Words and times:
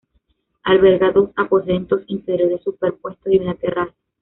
Alberga 0.63 1.11
dos 1.11 1.29
aposentos 1.35 2.01
interiores 2.07 2.63
superpuestos 2.63 3.31
y 3.33 3.37
una 3.37 3.53
terraza. 3.53 3.93